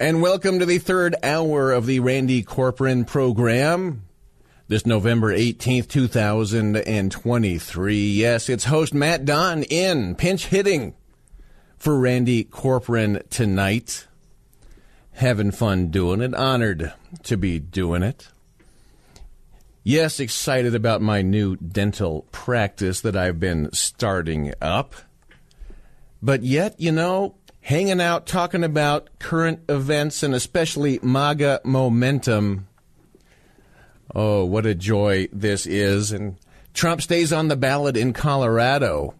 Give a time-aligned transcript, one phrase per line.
[0.00, 4.04] And welcome to the third hour of the Randy Corporon program.
[4.66, 8.08] This November 18th, 2023.
[8.08, 10.94] Yes, it's host Matt Dunn in pinch hitting
[11.76, 14.06] for Randy Corporon tonight.
[15.12, 16.34] Having fun doing it.
[16.34, 16.94] Honored
[17.24, 18.28] to be doing it.
[19.82, 24.94] Yes, excited about my new dental practice that I've been starting up.
[26.22, 32.66] But yet, you know, hanging out talking about current events and especially MAGA momentum.
[34.14, 36.12] Oh, what a joy this is.
[36.12, 36.36] And
[36.74, 39.14] Trump stays on the ballot in Colorado.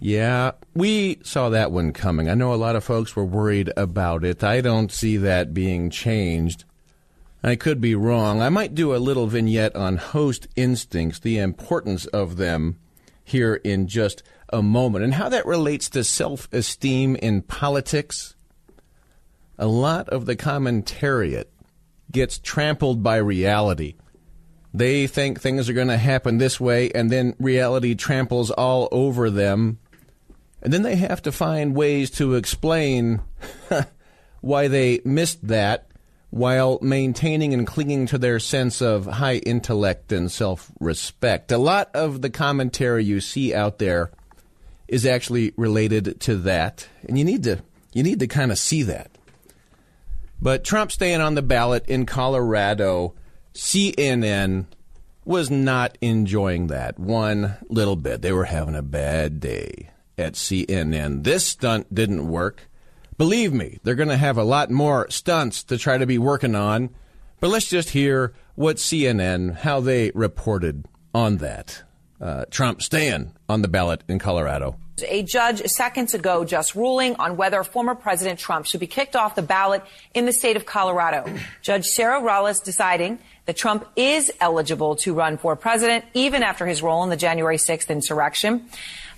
[0.00, 2.28] Yeah, we saw that one coming.
[2.28, 4.44] I know a lot of folks were worried about it.
[4.44, 6.64] I don't see that being changed.
[7.42, 8.40] I could be wrong.
[8.40, 12.78] I might do a little vignette on host instincts, the importance of them
[13.24, 18.36] here in just a moment, and how that relates to self esteem in politics.
[19.58, 21.46] A lot of the commentariat
[22.10, 23.94] gets trampled by reality.
[24.72, 29.30] They think things are going to happen this way, and then reality tramples all over
[29.30, 29.78] them.
[30.60, 33.20] And then they have to find ways to explain
[34.40, 35.88] why they missed that
[36.34, 41.52] while maintaining and clinging to their sense of high intellect and self respect.
[41.52, 44.10] A lot of the commentary you see out there
[44.88, 48.82] is actually related to that, and you need to you need to kind of see
[48.82, 49.12] that.
[50.42, 53.14] But Trump staying on the ballot in Colorado,
[53.54, 54.66] CNN
[55.24, 58.22] was not enjoying that one little bit.
[58.22, 61.22] They were having a bad day at CNN.
[61.22, 62.68] This stunt didn't work.
[63.16, 66.54] Believe me, they're going to have a lot more stunts to try to be working
[66.54, 66.90] on.
[67.40, 71.82] But let's just hear what CNN, how they reported on that.
[72.20, 74.78] Uh, Trump staying on the ballot in Colorado.
[75.06, 79.34] A judge seconds ago just ruling on whether former President Trump should be kicked off
[79.34, 79.82] the ballot
[80.14, 81.26] in the state of Colorado.
[81.62, 86.80] Judge Sarah Wallace deciding that Trump is eligible to run for president even after his
[86.80, 88.68] role in the January 6th insurrection.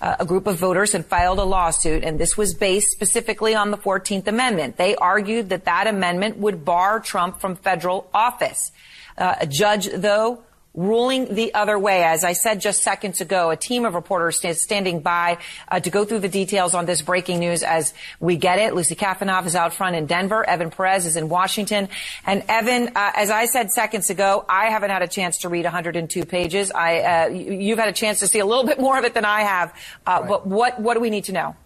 [0.01, 3.71] Uh, a group of voters had filed a lawsuit, and this was based specifically on
[3.71, 4.77] the 14th Amendment.
[4.77, 8.73] They argued that that amendment would bar Trump from federal office.
[9.17, 10.43] Uh, a judge, though,
[10.77, 12.05] ruling the other way.
[12.05, 15.39] As I said just seconds ago, a team of reporters is standing by
[15.69, 18.75] uh, to go through the details on this breaking news as we get it.
[18.75, 20.49] Lucy Kafanov is out front in Denver.
[20.49, 21.89] Evan Perez is in Washington.
[22.25, 25.65] And Evan, uh, as I said seconds ago, I haven't had a chance to read
[25.65, 26.71] 102 pages.
[26.71, 29.25] I, uh, you've had a chance to see a little bit more of it than
[29.25, 29.73] I have.
[30.07, 30.29] Uh, right.
[30.29, 31.57] But what, what do we need to know?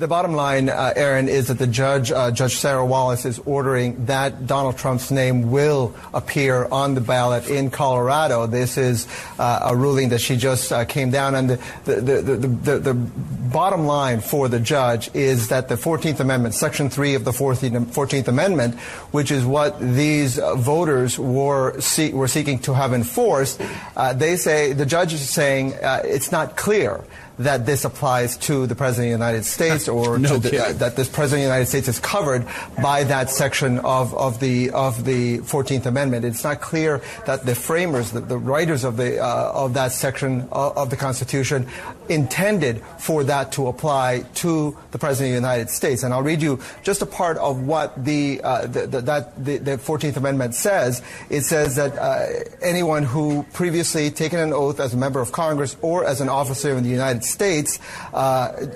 [0.00, 4.06] The bottom line, uh, Erin, is that the judge, uh, Judge Sarah Wallace, is ordering
[4.06, 8.46] that Donald Trump's name will appear on the ballot in Colorado.
[8.46, 9.06] This is
[9.38, 13.84] uh, a ruling that she just uh, came down, and the the, the, the, bottom
[13.84, 18.78] line for the judge is that the 14th Amendment, Section 3 of the 14th Amendment,
[19.10, 23.60] which is what these voters were see, were seeking to have enforced,
[23.96, 27.04] uh, they say the judge is saying uh, it's not clear
[27.40, 30.94] that this applies to the President of the United States or no the, uh, that
[30.94, 32.46] this President of the United States is covered
[32.82, 36.24] by that section of, of, the, of the 14th Amendment.
[36.24, 40.42] It's not clear that the framers, the, the writers of, the, uh, of that section
[40.52, 41.66] of, of the Constitution
[42.10, 46.02] intended for that to apply to the President of the United States.
[46.02, 49.56] And I'll read you just a part of what the, uh, the, the that, the,
[49.58, 51.02] the, 14th Amendment says.
[51.30, 52.26] It says that uh,
[52.60, 56.76] anyone who previously taken an oath as a member of Congress or as an officer
[56.76, 57.78] in the United States
[58.12, 58.66] uh,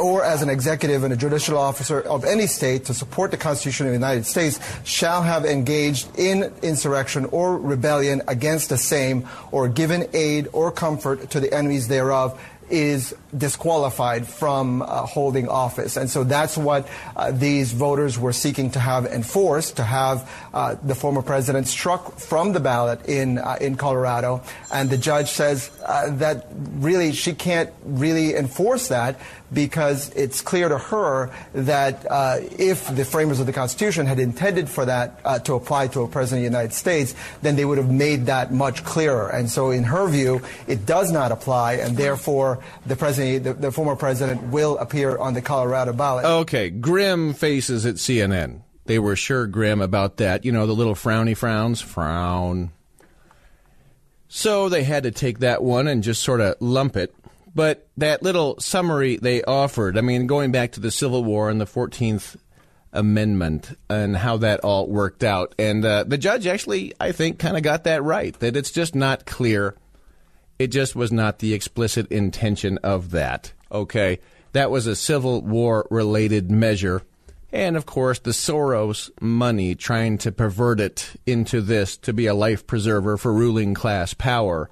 [0.00, 3.86] or as an executive and a judicial officer of any state to support the Constitution
[3.86, 9.68] of the United States shall have engaged in insurrection or rebellion against the same or
[9.68, 15.96] given aid or comfort to the enemies thereof is disqualified from uh, holding office.
[15.96, 20.76] And so that's what uh, these voters were seeking to have enforced, to have uh,
[20.82, 24.42] the former president struck from the ballot in, uh, in Colorado.
[24.72, 29.20] And the judge says uh, that really she can't really enforce that
[29.52, 34.68] because it's clear to her that uh, if the framers of the Constitution had intended
[34.68, 37.90] for that to apply to a president of the United States, then they would have
[37.90, 39.28] made that much clearer.
[39.28, 43.72] And so in her view, it does not apply, and therefore the president the, the
[43.72, 46.24] former president will appear on the Colorado ballot.
[46.24, 48.62] Okay, grim faces at CNN.
[48.86, 50.44] They were sure grim about that.
[50.44, 51.80] You know, the little frowny frowns?
[51.80, 52.72] Frown.
[54.28, 57.14] So they had to take that one and just sort of lump it.
[57.54, 61.60] But that little summary they offered, I mean, going back to the Civil War and
[61.60, 62.36] the 14th
[62.92, 65.54] Amendment and how that all worked out.
[65.58, 68.94] And uh, the judge actually, I think, kind of got that right, that it's just
[68.94, 69.76] not clear.
[70.60, 73.54] It just was not the explicit intention of that.
[73.72, 74.18] Okay.
[74.52, 77.00] That was a Civil War related measure.
[77.50, 82.34] And of course, the Soros money trying to pervert it into this to be a
[82.34, 84.68] life preserver for ruling class power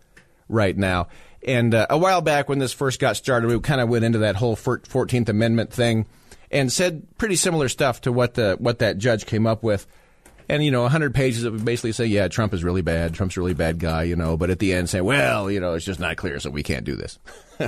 [0.46, 1.08] right now.
[1.42, 4.18] And uh, a while back, when this first got started, we kind of went into
[4.18, 6.04] that whole 14th Amendment thing
[6.50, 9.86] and said pretty similar stuff to what the what that judge came up with.
[10.48, 13.14] And you know, 100 pages of basically say, yeah, Trump is really bad.
[13.14, 14.36] Trump's a really bad guy, you know.
[14.36, 16.84] But at the end, say, well, you know, it's just not clear, so we can't
[16.84, 17.18] do this.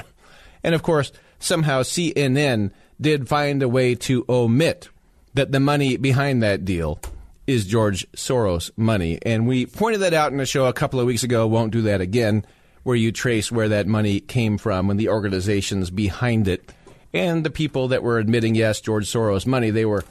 [0.64, 4.88] and of course, somehow CNN did find a way to omit
[5.34, 6.98] that the money behind that deal
[7.46, 9.18] is George Soros money.
[9.22, 11.46] And we pointed that out in a show a couple of weeks ago.
[11.46, 12.46] Won't do that again,
[12.82, 16.72] where you trace where that money came from and the organizations behind it
[17.12, 20.04] and the people that were admitting, yes, George Soros money, they were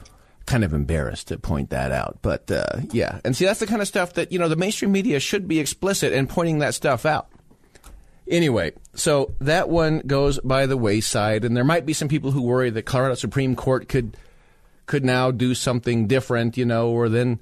[0.50, 2.18] kind of embarrassed to point that out.
[2.22, 4.90] But uh, yeah, and see, that's the kind of stuff that, you know, the mainstream
[4.90, 7.28] media should be explicit in pointing that stuff out.
[8.26, 12.42] Anyway, so that one goes by the wayside, and there might be some people who
[12.42, 14.16] worry that Colorado Supreme Court could
[14.86, 17.38] could now do something different, you know, or then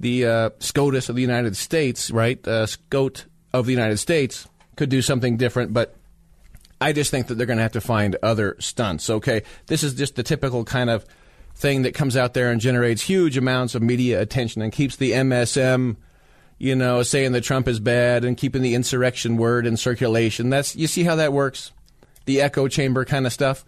[0.00, 2.46] the uh, SCOTUS of the United States, right?
[2.46, 5.94] Uh, SCOT of the United States could do something different, but
[6.80, 9.08] I just think that they're going to have to find other stunts.
[9.08, 11.04] Okay, this is just the typical kind of
[11.60, 15.12] thing that comes out there and generates huge amounts of media attention and keeps the
[15.12, 15.96] MSM,
[16.58, 20.50] you know, saying that Trump is bad and keeping the insurrection word in circulation.
[20.50, 21.72] That's you see how that works,
[22.24, 23.64] the echo chamber kind of stuff.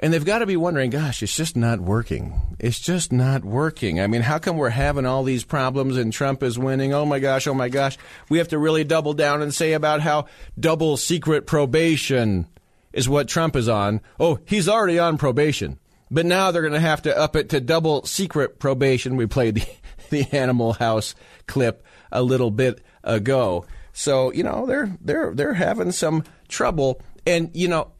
[0.00, 2.56] And they've got to be wondering, gosh, it's just not working.
[2.60, 4.00] It's just not working.
[4.00, 6.94] I mean, how come we're having all these problems and Trump is winning?
[6.94, 7.98] Oh my gosh, oh my gosh.
[8.28, 10.26] We have to really double down and say about how
[10.58, 12.46] double secret probation
[12.92, 14.00] is what Trump is on.
[14.20, 15.80] Oh, he's already on probation.
[16.10, 19.16] But now they're going to have to up it to double secret probation.
[19.16, 19.66] We played the,
[20.10, 21.14] the Animal House
[21.46, 23.66] clip a little bit ago.
[23.92, 27.92] So, you know, they're they're they're having some trouble and you know,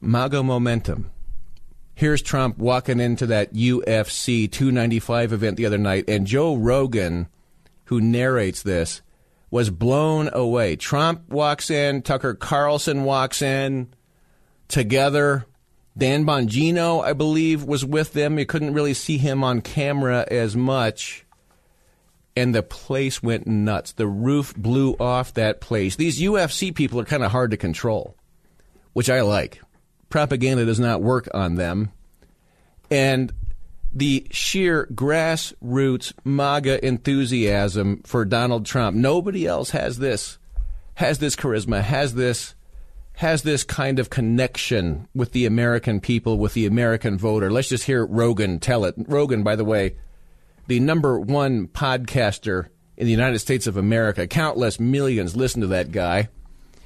[0.00, 1.10] MAGA momentum
[1.98, 7.26] here's Trump walking into that UFC 295 event the other night, and Joe Rogan,
[7.86, 9.02] who narrates this,
[9.50, 10.76] was blown away.
[10.76, 13.92] Trump walks in, Tucker Carlson walks in
[14.68, 15.44] together.
[15.98, 18.38] Dan Bongino, I believe, was with them.
[18.38, 21.26] You couldn't really see him on camera as much.
[22.36, 23.92] And the place went nuts.
[23.92, 25.96] The roof blew off that place.
[25.96, 28.14] These UFC people are kind of hard to control,
[28.92, 29.60] which I like
[30.08, 31.92] propaganda does not work on them.
[32.90, 33.32] And
[33.92, 38.96] the sheer grassroots MAGA enthusiasm for Donald Trump.
[38.96, 40.38] Nobody else has this,
[40.94, 42.54] has this charisma, has this,
[43.18, 47.50] has this kind of connection with the American people, with the American voter.
[47.50, 48.94] Let's just hear Rogan tell it.
[48.96, 49.96] Rogan, by the way,
[50.68, 54.28] the number one podcaster in the United States of America.
[54.28, 56.28] Countless millions listen to that guy.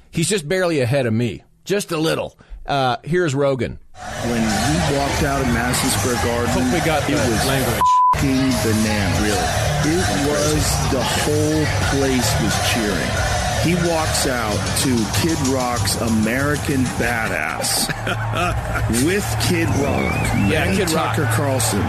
[0.09, 2.35] He's just barely ahead of me, just a little.
[2.65, 3.77] Uh, here's Rogan.
[4.23, 7.79] When we walked out of Madison Square Garden, Hope we got it was language.
[8.15, 9.21] fucking banana.
[9.21, 13.42] Really, it was the whole place was cheering.
[13.63, 14.91] He walks out to
[15.23, 17.87] Kid Rock's American Badass
[19.07, 20.11] with Kid Rock.
[20.51, 21.15] Yeah, and Kid Rock.
[21.15, 21.79] Tucker Carlson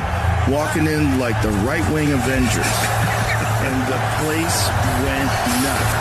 [0.46, 2.62] walking in like the right wing Avengers,
[3.66, 4.58] and the place
[5.02, 5.30] went
[5.66, 5.94] nuts.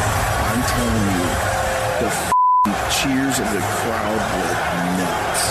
[0.46, 1.26] I'm telling you,
[2.06, 4.54] the f***ing cheers of the crowd were
[5.02, 5.42] nuts.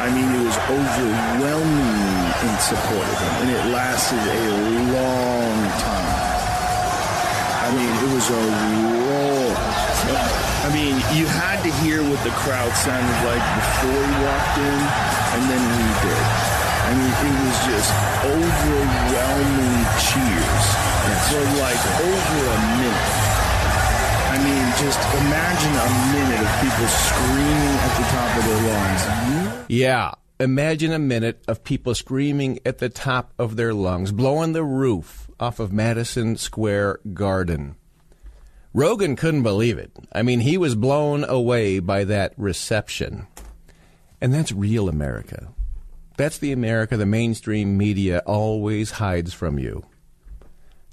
[0.00, 4.48] I mean, it was overwhelmingly in support of him, and it lasted a
[4.96, 6.07] long time.
[7.68, 8.40] I mean, it was a
[9.04, 9.52] roar.
[10.64, 14.80] I mean, you had to hear what the crowd sounded like before he walked in,
[15.36, 16.24] and then he did.
[16.88, 17.92] I mean, it was just
[18.24, 20.64] overwhelming cheers
[21.28, 23.28] for like over a minute.
[24.32, 29.66] I mean, just imagine a minute of people screaming at the top of their lungs.
[29.68, 30.16] Yeah.
[30.40, 35.28] Imagine a minute of people screaming at the top of their lungs, blowing the roof
[35.40, 37.74] off of Madison Square Garden.
[38.72, 39.90] Rogan couldn't believe it.
[40.12, 43.26] I mean, he was blown away by that reception.
[44.20, 45.48] And that's real America.
[46.16, 49.86] That's the America the mainstream media always hides from you.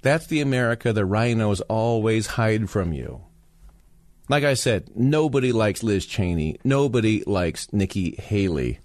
[0.01, 3.21] That's the America the rhinos always hide from you.
[4.27, 6.57] Like I said, nobody likes Liz Cheney.
[6.63, 8.79] Nobody likes Nikki Haley.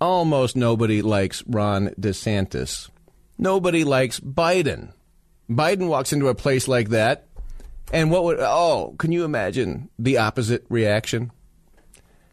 [0.00, 2.88] Almost nobody likes Ron DeSantis.
[3.36, 4.92] Nobody likes Biden.
[5.50, 7.26] Biden walks into a place like that,
[7.92, 11.32] and what would, oh, can you imagine the opposite reaction?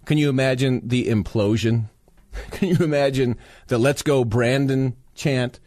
[0.05, 1.89] Can you imagine the implosion?
[2.51, 5.61] Can you imagine the let's go Brandon chant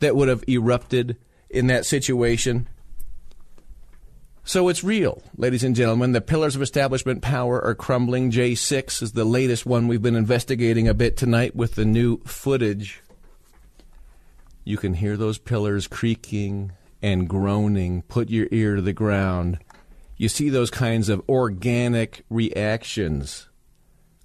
[0.00, 1.16] that would have erupted
[1.48, 2.68] in that situation?
[4.50, 6.10] So it's real, ladies and gentlemen.
[6.10, 8.32] The pillars of establishment power are crumbling.
[8.32, 13.00] J6 is the latest one we've been investigating a bit tonight with the new footage.
[14.64, 18.02] You can hear those pillars creaking and groaning.
[18.02, 19.60] Put your ear to the ground.
[20.16, 23.48] You see those kinds of organic reactions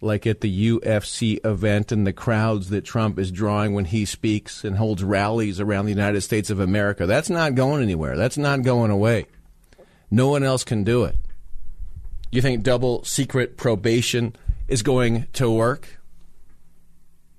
[0.02, 4.64] like at the UFC event and the crowds that Trump is drawing when he speaks
[4.64, 7.06] and holds rallies around the United States of America.
[7.06, 8.18] That's not going anywhere.
[8.18, 9.28] That's not going away.
[10.10, 11.18] No one else can do it.
[12.32, 14.36] You think double secret probation
[14.68, 16.00] is going to work?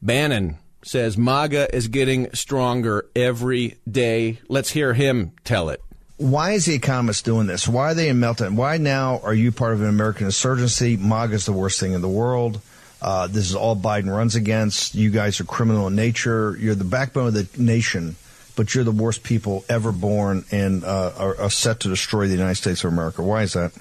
[0.02, 4.38] Bannon says MAGA is getting stronger every day.
[4.48, 5.82] Let's hear him tell it.
[6.16, 7.68] Why is the economist doing this?
[7.68, 8.54] Why are they in meltdown?
[8.54, 10.96] Why now are you part of an American insurgency?
[10.96, 12.60] MAGA is the worst thing in the world.
[13.02, 14.94] Uh, this is all Biden runs against.
[14.94, 16.56] You guys are criminal in nature.
[16.58, 18.16] You're the backbone of the nation,
[18.56, 22.34] but you're the worst people ever born and uh, are, are set to destroy the
[22.34, 23.22] United States of America.
[23.22, 23.72] Why is that?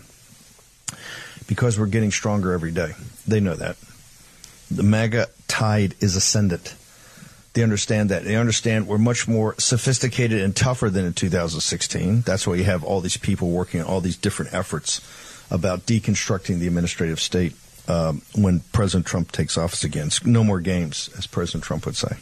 [1.48, 2.92] Because we're getting stronger every day.
[3.26, 3.78] They know that.
[4.70, 6.76] The MAGA tide is ascendant.
[7.54, 8.26] They understand that.
[8.26, 12.22] They understand we're much more sophisticated and tougher than in 2016.
[12.22, 15.00] That's why you have all these people working on all these different efforts
[15.50, 17.54] about deconstructing the administrative state
[17.88, 20.10] um, when President Trump takes office again.
[20.26, 22.18] No more games, as President Trump would say.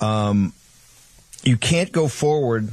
[0.00, 0.52] Um,
[1.42, 2.68] you can't go forward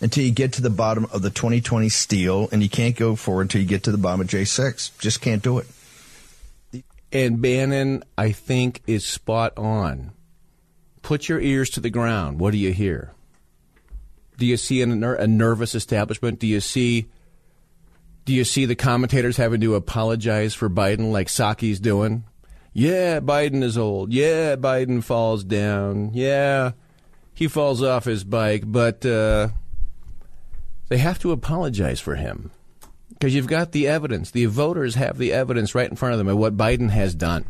[0.00, 3.42] until you get to the bottom of the 2020 steal, and you can't go forward
[3.42, 4.98] until you get to the bottom of J6.
[4.98, 5.66] Just can't do it.
[7.12, 10.12] And Bannon, I think, is spot on
[11.06, 12.40] put your ears to the ground.
[12.40, 13.12] What do you hear?
[14.38, 16.40] Do you see a, a nervous establishment?
[16.40, 17.06] Do you see
[18.24, 22.24] do you see the commentators having to apologize for Biden like Psaki's doing?
[22.72, 24.12] Yeah, Biden is old.
[24.12, 26.10] Yeah, Biden falls down.
[26.12, 26.72] Yeah,
[27.36, 29.50] he falls off his bike, but uh,
[30.88, 32.50] they have to apologize for him
[33.10, 34.32] because you've got the evidence.
[34.32, 37.44] The voters have the evidence right in front of them of what Biden has done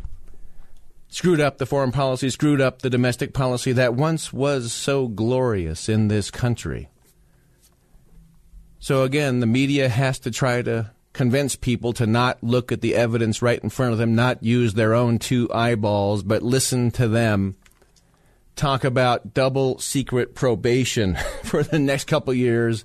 [1.09, 5.89] screwed up the foreign policy, screwed up the domestic policy that once was so glorious
[5.89, 6.89] in this country.
[8.79, 12.95] So again, the media has to try to convince people to not look at the
[12.95, 17.07] evidence right in front of them, not use their own two eyeballs, but listen to
[17.07, 17.55] them
[18.57, 22.83] talk about double secret probation for the next couple years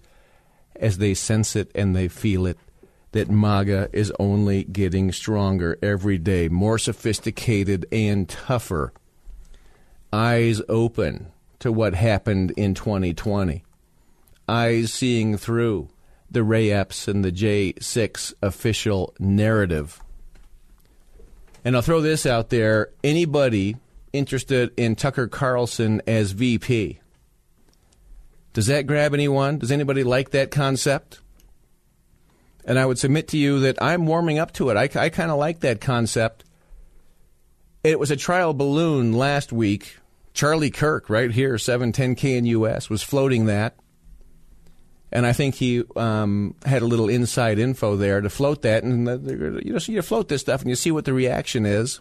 [0.77, 2.59] as they sense it and they feel it
[3.13, 8.93] that MAGA is only getting stronger every day, more sophisticated and tougher.
[10.13, 13.63] Eyes open to what happened in 2020.
[14.49, 15.89] Eyes seeing through
[16.31, 20.01] the Ray Epps and the J6 official narrative.
[21.65, 23.77] And I'll throw this out there anybody
[24.13, 27.01] interested in Tucker Carlson as VP.
[28.53, 29.59] Does that grab anyone?
[29.59, 31.21] Does anybody like that concept?
[32.65, 34.77] And I would submit to you that I'm warming up to it.
[34.77, 36.45] I, I kind of like that concept.
[37.83, 39.99] It was a trial balloon last week.
[40.35, 43.77] Charlie Kirk, right here, 710 KNUS, was floating that.
[45.11, 48.83] And I think he um, had a little inside info there to float that.
[48.83, 49.07] And
[49.65, 52.01] you know, so you float this stuff and you see what the reaction is.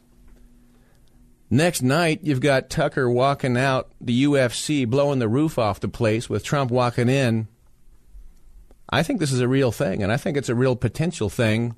[1.51, 6.29] Next night, you've got Tucker walking out the UFC, blowing the roof off the place
[6.29, 7.47] with Trump walking in
[8.91, 11.75] I think this is a real thing, and I think it's a real potential thing.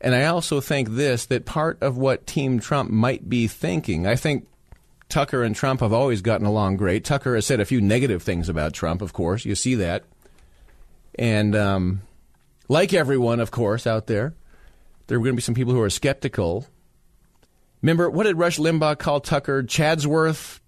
[0.00, 4.16] And I also think this that part of what Team Trump might be thinking, I
[4.16, 4.46] think
[5.08, 7.04] Tucker and Trump have always gotten along great.
[7.04, 9.46] Tucker has said a few negative things about Trump, of course.
[9.46, 10.04] You see that.
[11.18, 12.02] And um,
[12.68, 14.34] like everyone, of course, out there,
[15.06, 16.66] there are going to be some people who are skeptical.
[17.86, 19.62] Remember, what did Rush Limbaugh call Tucker?
[19.62, 20.58] Chadsworth,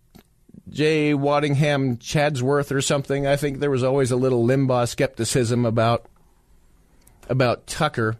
[0.68, 1.14] J.
[1.14, 3.26] Waddingham Chadsworth or something.
[3.26, 6.06] I think there was always a little Limbaugh skepticism about
[7.28, 8.18] about Tucker.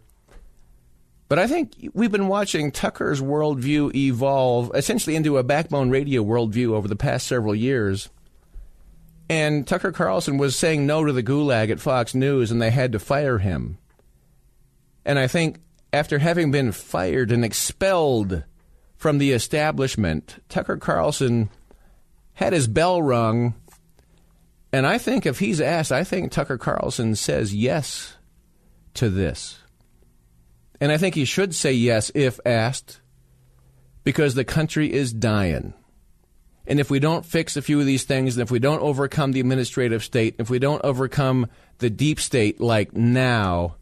[1.29, 6.73] But I think we've been watching Tucker's worldview evolve essentially into a backbone radio worldview
[6.73, 8.09] over the past several years.
[9.29, 12.91] And Tucker Carlson was saying no to the gulag at Fox News, and they had
[12.91, 13.77] to fire him.
[15.05, 15.61] And I think
[15.93, 18.43] after having been fired and expelled
[18.99, 21.49] from the establishment, Tucker Carlson
[22.33, 23.55] had his bell rung.
[24.73, 28.17] And I think if he's asked, I think Tucker Carlson says yes
[28.95, 29.59] to this.
[30.81, 32.99] And I think he should say yes if asked
[34.03, 35.73] because the country is dying.
[36.67, 39.31] And if we don't fix a few of these things, and if we don't overcome
[39.31, 43.77] the administrative state, if we don't overcome the deep state like now,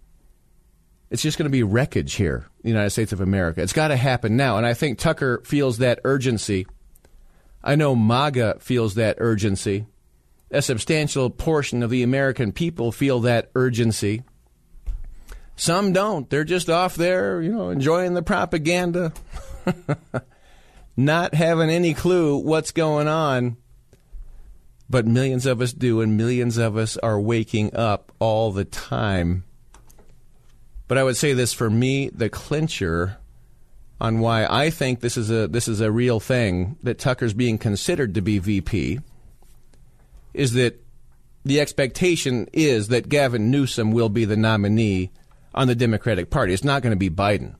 [1.09, 3.61] it's just going to be wreckage here, the United States of America.
[3.61, 4.57] It's got to happen now.
[4.57, 6.67] And I think Tucker feels that urgency.
[7.63, 9.85] I know MAGA feels that urgency.
[10.51, 14.23] A substantial portion of the American people feel that urgency.
[15.55, 16.29] Some don't.
[16.29, 19.11] They're just off there, you know, enjoying the propaganda.
[20.97, 23.57] not having any clue what's going on.
[24.89, 29.43] But millions of us do, and millions of us are waking up all the time.
[30.87, 33.17] But I would say this for me, the clincher
[33.99, 37.57] on why I think this is a this is a real thing that Tucker's being
[37.57, 38.99] considered to be VP
[40.33, 40.83] is that
[41.43, 45.11] the expectation is that Gavin Newsom will be the nominee
[45.55, 46.53] on the Democratic Party.
[46.53, 47.55] It's not going to be Biden.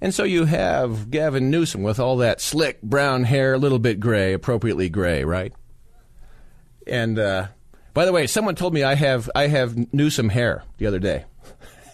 [0.00, 4.00] And so you have Gavin Newsom with all that slick brown hair, a little bit
[4.00, 5.52] gray, appropriately gray, right?
[6.86, 7.48] And uh,
[7.94, 11.24] by the way, someone told me I have I have Newsom hair the other day.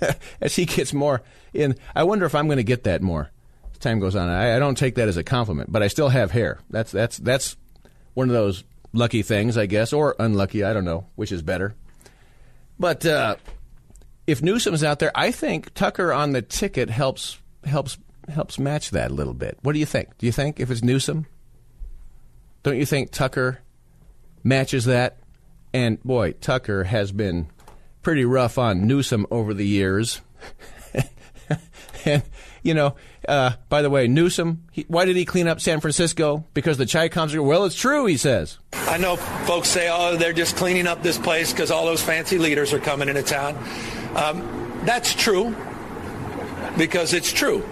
[0.41, 3.31] as he gets more in, I wonder if I'm going to get that more
[3.73, 4.29] as time goes on.
[4.29, 6.61] I, I don't take that as a compliment, but I still have hair.
[6.71, 7.57] That's that's that's
[8.15, 10.65] one of those lucky things, I guess, or unlucky.
[10.65, 11.75] I don't know which is better.
[12.79, 13.37] But uh,
[14.27, 19.11] if Newsom's out there, I think Tucker on the ticket helps helps helps match that
[19.11, 19.59] a little bit.
[19.63, 20.17] What do you think?
[20.19, 21.27] Do you think if it's Newsom,
[22.63, 23.61] don't you think Tucker
[24.43, 25.19] matches that?
[25.73, 27.49] And boy, Tucker has been
[28.03, 30.21] pretty rough on Newsom over the years.
[32.05, 32.23] and
[32.63, 32.95] you know,
[33.29, 36.45] uh, by the way, Newsom, he, why did he clean up San Francisco?
[36.55, 38.59] Because the Chi Coms are, well, it's true, he says.
[38.73, 42.39] I know folks say, oh, they're just cleaning up this place because all those fancy
[42.39, 43.57] leaders are coming into town.
[44.15, 45.55] Um, that's true
[46.77, 47.67] because it's true.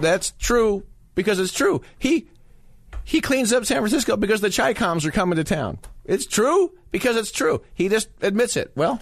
[0.00, 1.82] That's true because it's true.
[1.98, 2.26] He
[3.04, 5.78] he cleans up San Francisco because the Chi Coms are coming to town.
[6.04, 7.62] It's true because it's true.
[7.74, 8.72] He just admits it.
[8.76, 9.00] Well,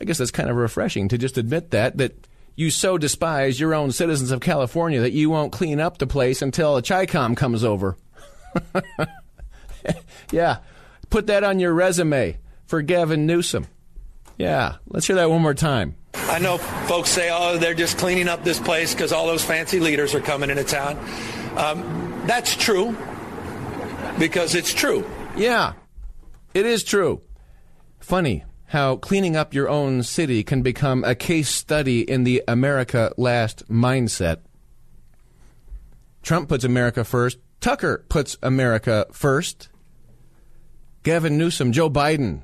[0.00, 3.74] I guess that's kind of refreshing to just admit that that you so despise your
[3.74, 7.34] own citizens of California that you won't clean up the place until a Chi Com
[7.34, 7.96] comes over.
[10.30, 10.58] yeah,
[11.10, 13.66] put that on your resume for Gavin Newsom.
[14.38, 15.96] Yeah, let's hear that one more time.
[16.14, 19.80] I know folks say, oh, they're just cleaning up this place because all those fancy
[19.80, 20.98] leaders are coming into town.
[21.56, 22.96] Um, that's true
[24.18, 25.04] because it's true.
[25.36, 25.74] Yeah,
[26.52, 27.20] it is true.
[28.00, 33.12] Funny how cleaning up your own city can become a case study in the America
[33.16, 34.38] last mindset.
[36.24, 37.38] Trump puts America first.
[37.60, 39.68] Tucker puts America first.
[41.04, 42.42] Gavin Newsom, Joe Biden,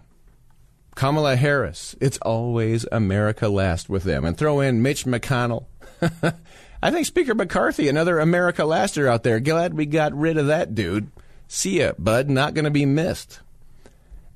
[0.94, 1.96] Kamala Harris.
[2.00, 4.24] It's always America last with them.
[4.24, 5.66] And throw in Mitch McConnell.
[6.80, 9.40] I think Speaker McCarthy, another America laster out there.
[9.40, 11.10] Glad we got rid of that dude.
[11.48, 12.30] See ya, bud.
[12.30, 13.40] Not going to be missed.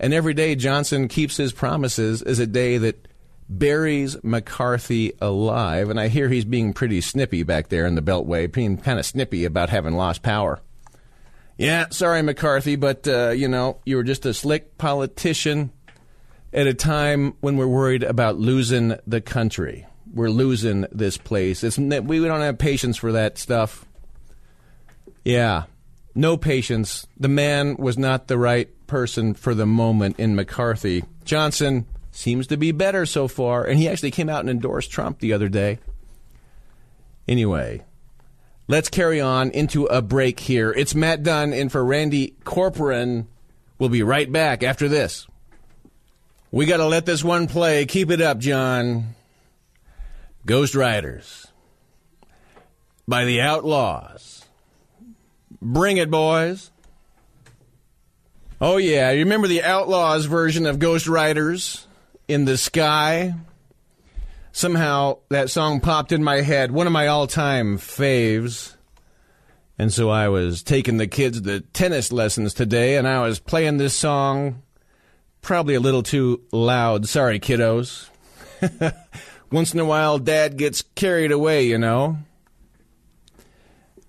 [0.05, 3.09] And every day Johnson keeps his promises is a day that
[3.49, 5.89] buries McCarthy alive.
[5.89, 9.07] And I hear he's being pretty snippy back there in the Beltway, being kind of
[9.07, 10.61] snippy about having lost power.
[11.57, 15.73] Yeah, sorry, McCarthy, but, uh, you know, you were just a slick politician
[16.53, 19.87] at a time when we're worried about losing the country.
[20.13, 21.65] We're losing this place.
[21.65, 23.87] It's, we don't have patience for that stuff.
[25.25, 25.63] Yeah,
[26.15, 27.07] no patience.
[27.19, 31.05] The man was not the right person for the moment in McCarthy.
[31.25, 35.19] Johnson seems to be better so far, and he actually came out and endorsed Trump
[35.19, 35.79] the other day.
[37.27, 37.83] Anyway,
[38.69, 40.73] let's carry on into a break here.
[40.73, 43.27] It's Matt Dunn in for Randy Corporon.
[43.79, 45.27] We'll be right back after this.
[46.51, 47.85] We got to let this one play.
[47.87, 49.15] Keep it up, John.
[50.47, 51.49] Ghost Riders
[53.09, 54.45] by the Outlaws.
[55.61, 56.71] Bring it, boys.
[58.61, 59.11] Oh, yeah.
[59.11, 61.87] You remember the Outlaws version of Ghost Riders
[62.29, 63.35] in the Sky?
[64.53, 68.77] Somehow that song popped in my head, one of my all time faves.
[69.77, 73.79] And so I was taking the kids to tennis lessons today, and I was playing
[73.79, 74.63] this song
[75.43, 77.09] probably a little too loud.
[77.09, 78.09] Sorry, kiddos.
[79.51, 82.19] Once in a while, dad gets carried away, you know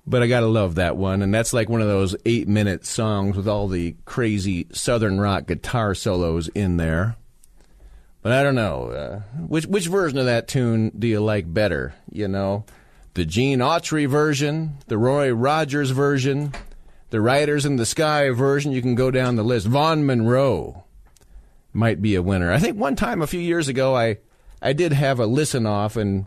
[0.07, 3.47] but I gotta love that one, and that's like one of those eight-minute songs with
[3.47, 7.15] all the crazy southern rock guitar solos in there.
[8.21, 11.93] But I don't know uh, which which version of that tune do you like better?
[12.11, 12.65] You know,
[13.13, 16.53] the Gene Autry version, the Roy Rogers version,
[17.11, 18.71] the Riders in the Sky version.
[18.71, 19.67] You can go down the list.
[19.67, 20.83] Vaughn Monroe
[21.71, 22.51] might be a winner.
[22.51, 24.17] I think one time a few years ago, I
[24.61, 26.25] I did have a listen off and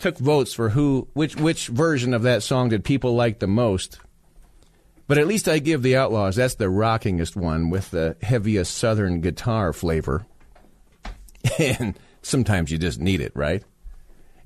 [0.00, 4.00] took votes for who which which version of that song did people like the most.
[5.06, 9.20] But at least I give the Outlaws, that's the rockingest one with the heaviest southern
[9.20, 10.24] guitar flavor.
[11.58, 13.64] and sometimes you just need it, right?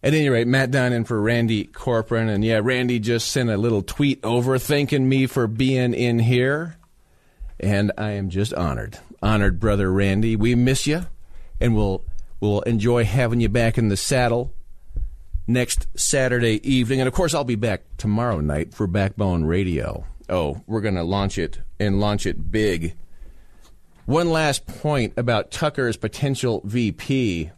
[0.02, 2.28] At any rate, Matt Dunn in for Randy Corporon.
[2.28, 6.76] And yeah, Randy just sent a little tweet over thanking me for being in here.
[7.60, 8.98] And I am just honored.
[9.22, 10.34] Honored, brother Randy.
[10.34, 11.06] We miss you.
[11.60, 12.04] And we'll,
[12.40, 14.54] we'll enjoy having you back in the saddle
[15.46, 17.00] next Saturday evening.
[17.00, 21.02] And of course, I'll be back tomorrow night for Backbone Radio oh, we're going to
[21.02, 22.96] launch it and launch it big.
[24.06, 27.50] One last point about Tucker's potential VP.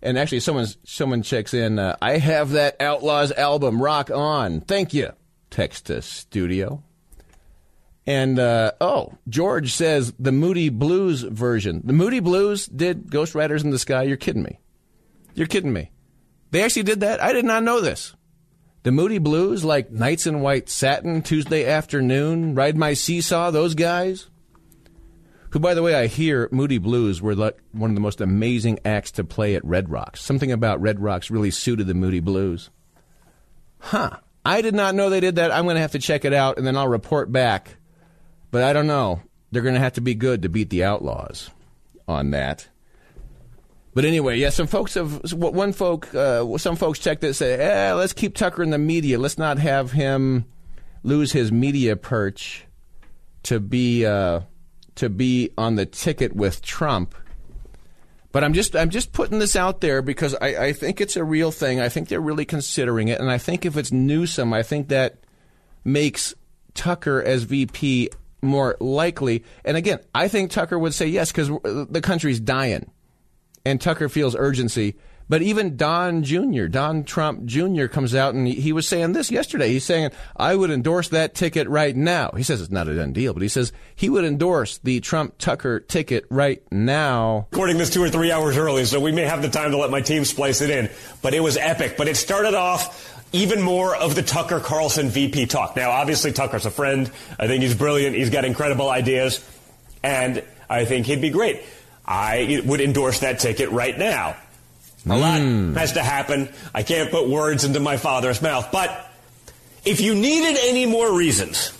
[0.00, 1.78] And actually, someone someone checks in.
[1.78, 4.60] Uh, I have that Outlaws album, Rock On.
[4.60, 5.12] Thank you.
[5.50, 6.84] Text to studio.
[8.06, 11.82] And uh, oh, George says the Moody Blues version.
[11.84, 14.04] The Moody Blues did Ghost Riders in the Sky.
[14.04, 14.60] You're kidding me.
[15.34, 15.90] You're kidding me.
[16.50, 17.22] They actually did that.
[17.22, 18.14] I did not know this.
[18.84, 24.28] The Moody Blues, like Nights in White Satin, Tuesday Afternoon, Ride My Seesaw, those guys.
[25.50, 28.78] Who, by the way, I hear Moody Blues were like one of the most amazing
[28.84, 30.22] acts to play at Red Rocks.
[30.22, 32.70] Something about Red Rocks really suited the Moody Blues.
[33.78, 34.18] Huh.
[34.44, 35.50] I did not know they did that.
[35.50, 37.76] I'm going to have to check it out and then I'll report back.
[38.50, 39.22] But I don't know.
[39.50, 41.50] They're going to have to be good to beat the Outlaws
[42.06, 42.68] on that.
[43.98, 47.92] But anyway, yeah, some folks have one folk, uh, some folks checked it say, eh,
[47.94, 49.18] let's keep Tucker in the media.
[49.18, 50.44] Let's not have him
[51.02, 52.64] lose his media perch
[53.42, 54.42] to be uh,
[54.94, 57.12] to be on the ticket with Trump.
[58.30, 61.24] But I'm just I'm just putting this out there because I, I think it's a
[61.24, 61.80] real thing.
[61.80, 65.24] I think they're really considering it, and I think if it's Newsom, I think that
[65.84, 66.36] makes
[66.72, 68.10] Tucker as VP
[68.42, 69.42] more likely.
[69.64, 72.92] And again, I think Tucker would say yes because the country's dying
[73.68, 74.96] and Tucker feels urgency.
[75.28, 79.68] But even Don Jr., Don Trump Jr., comes out and he, was saying this yesterday.
[79.68, 82.30] He's saying, I would endorse that ticket right now.
[82.34, 85.36] He says it's not a done deal, but he says he would endorse the Trump
[85.36, 87.46] Tucker ticket right now.
[87.52, 89.90] Recording this two or three hours early, so we may have the time to let
[89.90, 90.88] my team splice it in.
[91.20, 91.98] But it was epic.
[91.98, 95.76] But it started off even more of the Tucker Carlson VP talk.
[95.76, 97.10] Now, obviously, Tucker's a friend.
[97.38, 98.16] I think he's brilliant.
[98.16, 99.46] He's got incredible ideas.
[100.02, 101.62] And I think he'd be great.
[102.08, 104.34] I would endorse that ticket right now.
[105.06, 105.74] A lot hmm.
[105.74, 106.48] has to happen.
[106.74, 108.70] I can't put words into my father's mouth.
[108.72, 109.12] But
[109.84, 111.70] if you needed any more reasons,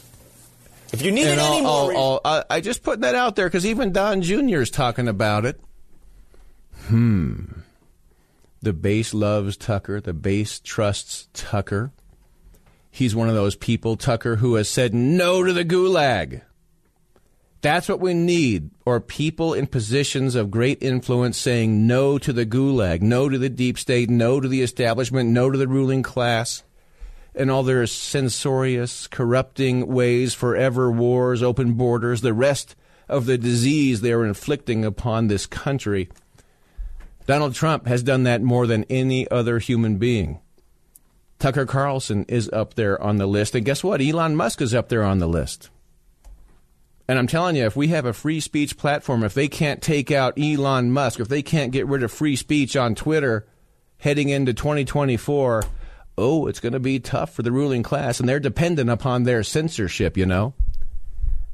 [0.93, 3.93] if you needed any more I'll, I'll, I just put that out there because even
[3.93, 4.59] Don Jr.
[4.59, 5.59] is talking about it.
[6.89, 7.45] Hmm.
[8.61, 9.99] The base loves Tucker.
[9.99, 11.91] The base trusts Tucker.
[12.91, 16.43] He's one of those people, Tucker, who has said no to the gulag.
[17.61, 22.47] That's what we need, or people in positions of great influence saying no to the
[22.47, 26.63] gulag, no to the deep state, no to the establishment, no to the ruling class,
[27.35, 32.77] and all their censorious, corrupting ways, forever wars, open borders, the rest
[33.09, 36.09] of the disease they are inflicting upon this country.
[37.27, 40.39] Donald Trump has done that more than any other human being.
[41.41, 44.01] Tucker Carlson is up there on the list, and guess what?
[44.01, 45.71] Elon Musk is up there on the list.
[47.09, 50.11] And I'm telling you, if we have a free speech platform, if they can't take
[50.11, 53.47] out Elon Musk, if they can't get rid of free speech on Twitter
[53.97, 55.65] heading into 2024,
[56.19, 58.21] oh, it's going to be tough for the ruling class.
[58.21, 60.53] And they're dependent upon their censorship, you know?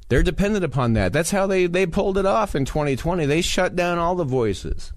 [0.08, 1.12] They're dependent upon that.
[1.12, 3.24] That's how they, they pulled it off in 2020.
[3.24, 4.92] They shut down all the voices.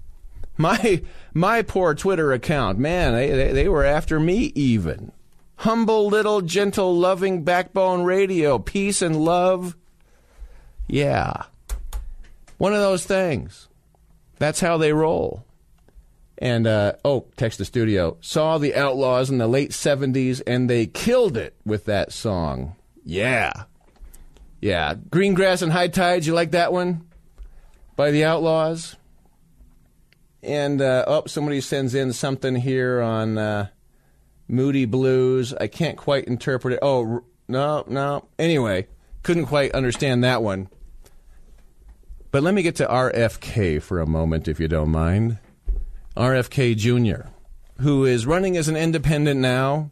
[0.60, 1.02] My
[1.34, 5.12] my poor Twitter account, man, they, they, they were after me even.
[5.58, 9.76] Humble little gentle loving backbone radio, peace and love
[10.88, 11.44] yeah.
[12.58, 13.68] One of those things.
[14.38, 15.44] That's how they roll.
[16.38, 18.16] And, uh, oh, text the studio.
[18.20, 22.76] Saw the Outlaws in the late 70s and they killed it with that song.
[23.04, 23.52] Yeah.
[24.60, 24.94] Yeah.
[25.10, 27.06] Green Grass and High Tides, you like that one?
[27.96, 28.96] By the Outlaws?
[30.42, 33.68] And, uh, oh, somebody sends in something here on uh,
[34.46, 35.52] Moody Blues.
[35.52, 36.78] I can't quite interpret it.
[36.80, 38.28] Oh, no, no.
[38.38, 38.86] Anyway,
[39.24, 40.68] couldn't quite understand that one.
[42.30, 45.38] But let me get to RFK for a moment, if you don't mind.
[46.16, 47.28] RFK Jr.,
[47.80, 49.90] who is running as an independent now.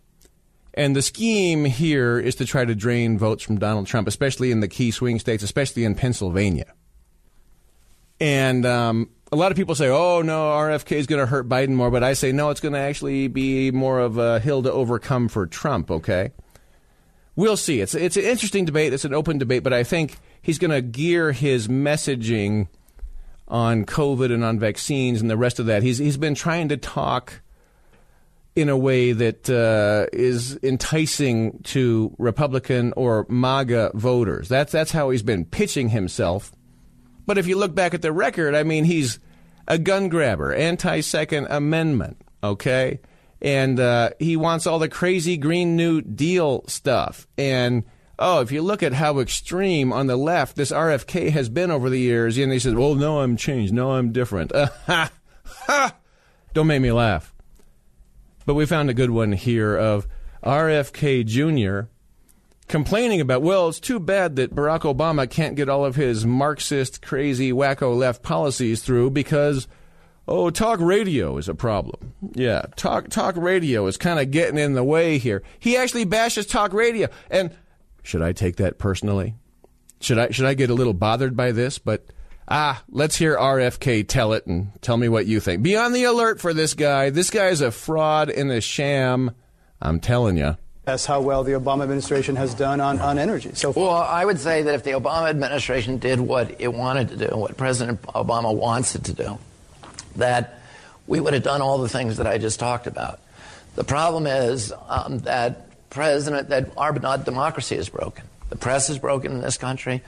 [0.75, 4.61] And the scheme here is to try to drain votes from Donald Trump, especially in
[4.61, 6.75] the key swing states, especially in Pennsylvania.
[8.21, 11.71] And um, a lot of people say, oh, no, RFK is going to hurt Biden
[11.71, 11.91] more.
[11.91, 15.29] But I say, no, it's going to actually be more of a hill to overcome
[15.29, 16.33] for Trump, okay?
[17.35, 17.81] We'll see.
[17.81, 18.93] It's, it's an interesting debate.
[18.93, 19.63] It's an open debate.
[19.63, 22.69] But I think he's going to gear his messaging
[23.49, 25.83] on COVID and on vaccines and the rest of that.
[25.83, 27.43] He's he's been trying to talk
[28.55, 34.49] in a way that uh, is enticing to Republican or MAGA voters.
[34.49, 36.53] That's that's how he's been pitching himself.
[37.27, 39.19] But if you look back at the record, I mean, he's
[39.67, 43.01] a gun grabber, anti Second Amendment, okay,
[43.43, 47.27] and uh, he wants all the crazy Green New Deal stuff.
[47.37, 47.83] And
[48.19, 51.91] oh, if you look at how extreme on the left this RFK has been over
[51.91, 53.73] the years, and he says, "Well, no, I'm changed.
[53.73, 54.53] No, I'm different."
[56.55, 57.35] Don't make me laugh.
[58.47, 60.07] But we found a good one here of
[60.43, 61.89] RFK Jr.
[62.69, 67.03] complaining about, well, it's too bad that Barack Obama can't get all of his Marxist,
[67.03, 69.67] crazy, wacko left policies through because,
[70.29, 72.15] oh, talk radio is a problem.
[72.35, 75.43] Yeah, talk, talk radio is kind of getting in the way here.
[75.59, 77.09] He actually bashes talk radio.
[77.29, 77.51] And
[78.07, 79.35] should I take that personally?
[80.01, 81.79] Should I, should I get a little bothered by this?
[81.79, 82.07] But
[82.49, 85.63] Ah, let's hear RFK tell it and tell me what you think.
[85.63, 87.11] Be on the alert for this guy.
[87.11, 89.33] This guy is a fraud and a sham.
[89.83, 90.57] I'm telling you.
[90.85, 93.51] That's how well the Obama administration has done on, on energy.
[93.55, 97.17] So, well, I would say that if the Obama administration did what it wanted to
[97.17, 99.39] do, what President Obama wants it to do,
[100.15, 100.61] that
[101.09, 103.19] we would have done all the things that I just talked about.
[103.75, 105.66] The problem is um, that
[105.97, 108.25] president that our democracy is broken.
[108.51, 110.03] The press is broken in this country.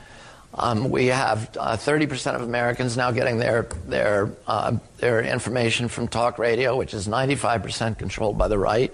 [0.54, 6.08] Um, we have uh, 30% of Americans now getting their their uh, their information from
[6.08, 8.92] talk radio, which is 95% controlled by the right.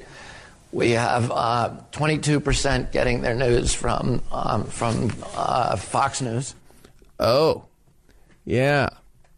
[0.72, 6.54] We have uh, 22% getting their news from um, from uh, Fox News.
[7.20, 7.64] Oh,
[8.44, 8.88] yeah,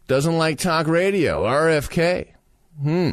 [0.07, 1.43] doesn't like talk radio.
[1.43, 2.27] RFK.
[2.81, 3.11] Hmm.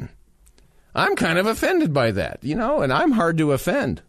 [0.95, 4.01] I'm kind of offended by that, you know, and I'm hard to offend.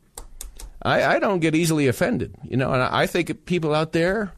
[0.85, 4.31] I, I don't get easily offended, you know, and I think people out there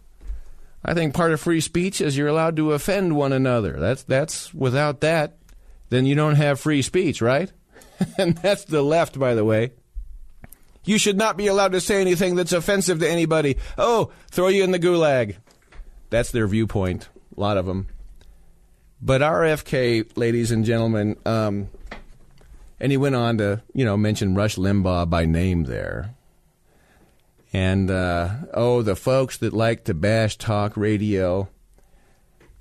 [0.87, 3.73] I think part of free speech is you're allowed to offend one another.
[3.73, 5.37] That's that's without that,
[5.89, 7.51] then you don't have free speech, right?
[8.17, 9.71] and that's the left, by the way.
[10.85, 13.57] You should not be allowed to say anything that's offensive to anybody.
[13.77, 15.35] Oh, throw you in the gulag.
[16.09, 17.09] That's their viewpoint.
[17.35, 17.87] A lot of them.
[19.01, 21.67] But RFK, ladies and gentlemen, um,
[22.79, 26.15] and he went on to, you know, mention Rush Limbaugh by name there.
[27.53, 31.49] And uh, oh, the folks that like to bash talk radio.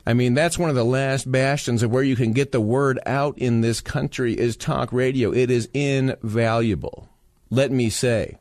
[0.07, 3.01] I mean, that's one of the last bastions of where you can get the word
[3.07, 5.33] out in this country is talk radio.
[5.33, 7.09] It is invaluable.
[7.51, 8.39] Let me say,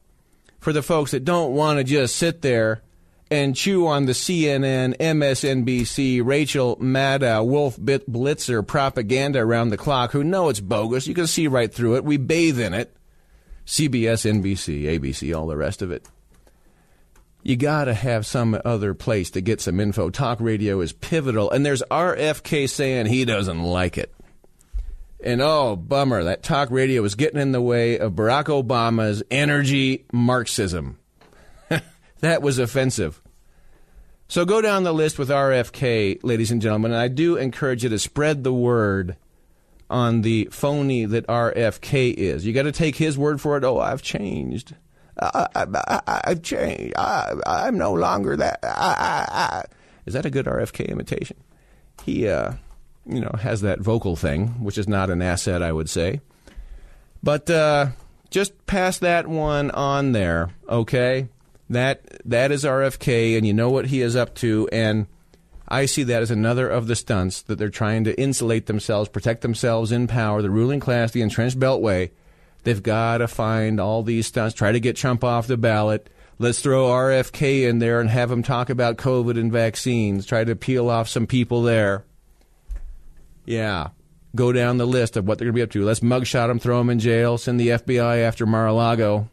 [0.60, 2.84] for the folks that don't want to just sit there
[3.32, 10.12] and chew on the CNN, MSNBC, Rachel Maddow, Wolf Bit Blitzer propaganda around the clock,
[10.12, 11.08] who know it's bogus.
[11.08, 12.06] You can see right through it.
[12.06, 12.96] We bathe in it.
[13.66, 16.08] CBS, NBC, ABC, all the rest of it
[17.46, 20.10] you got to have some other place to get some info.
[20.10, 21.52] Talk radio is pivotal.
[21.52, 24.12] And there's RFK saying he doesn't like it.
[25.24, 30.06] And oh, bummer, that talk radio is getting in the way of Barack Obama's energy
[30.12, 30.98] Marxism.
[32.22, 33.22] that was offensive.
[34.28, 37.90] So go down the list with RFK, ladies and gentlemen, and I do encourage you
[37.90, 39.18] to spread the word
[39.88, 42.44] on the phony that RFK is.
[42.44, 43.64] You got to take his word for it.
[43.64, 44.74] Oh, I've changed.
[45.20, 46.94] I, have changed.
[46.98, 48.60] I, am no longer that.
[48.64, 49.64] I,
[50.06, 51.38] Is that a good RFK imitation?
[52.04, 52.54] He, uh,
[53.06, 56.22] you know, has that vocal thing, which is not an asset, I would say.
[57.24, 57.88] But uh,
[58.30, 61.30] just pass that one on there, okay?
[61.70, 65.08] That that is RFK, and you know what he is up to, and
[65.68, 69.42] I see that as another of the stunts that they're trying to insulate themselves, protect
[69.42, 72.12] themselves in power, the ruling class, the entrenched beltway
[72.66, 76.10] They've got to find all these stunts, try to get Trump off the ballot.
[76.40, 80.56] Let's throw RFK in there and have him talk about COVID and vaccines, try to
[80.56, 82.06] peel off some people there.
[83.46, 83.90] Yeah.
[84.36, 85.86] Go down the list of what they're going to be up to.
[85.86, 89.30] Let's mugshot them, throw them in jail, send the FBI after Mar a Lago.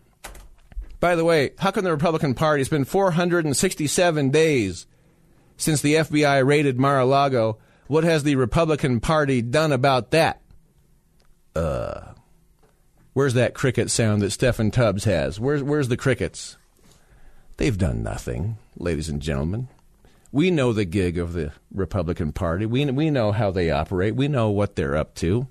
[1.00, 2.60] By the way, how come the Republican Party?
[2.60, 4.86] It's been 467 days
[5.56, 7.58] since the FBI raided Mar a Lago.
[7.86, 10.42] What has the Republican Party done about that?
[11.56, 12.12] Uh,
[13.12, 15.38] Where's that cricket sound that Stephen Tubbs has?
[15.38, 16.56] Where's, where's the crickets?
[17.58, 19.68] They've done nothing, ladies and gentlemen.
[20.30, 22.64] We know the gig of the Republican Party.
[22.64, 24.16] We, we know how they operate.
[24.16, 25.46] We know what they're up to.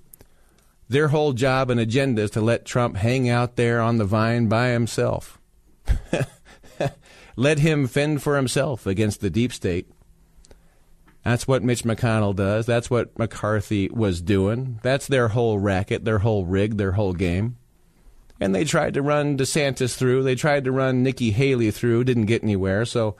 [0.88, 4.48] Their whole job and agenda is to let Trump hang out there on the vine
[4.48, 5.38] by himself.
[7.36, 9.88] let him fend for himself against the deep state.
[11.24, 12.66] That's what Mitch McConnell does.
[12.66, 14.80] That's what McCarthy was doing.
[14.82, 17.56] That's their whole racket, their whole rig, their whole game.
[18.40, 20.24] And they tried to run DeSantis through.
[20.24, 22.04] They tried to run Nikki Haley through.
[22.04, 22.84] Didn't get anywhere.
[22.84, 23.16] So